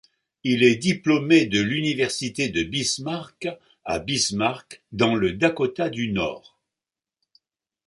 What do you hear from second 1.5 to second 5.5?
l'Université de Bismarck, à Bismarck dans le